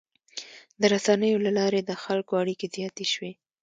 د 0.79 0.81
رسنیو 0.93 1.43
له 1.45 1.51
لارې 1.59 1.81
د 1.83 1.91
خلکو 2.03 2.31
اړیکې 2.41 2.67
زیاتې 2.75 3.05
شوي. 3.13 3.31